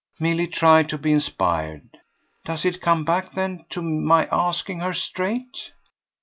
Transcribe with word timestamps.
Milly 0.19 0.47
tried 0.47 0.89
to 0.89 0.97
be 0.97 1.11
inspired. 1.11 1.99
"Does 2.43 2.65
it 2.65 2.81
come 2.81 3.05
back 3.05 3.33
then 3.35 3.65
to 3.69 3.83
my 3.83 4.27
asking 4.31 4.79
her 4.79 4.93
straight?" 4.95 5.73